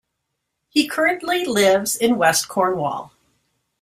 [0.69, 3.11] He currently lives in West Cornwall.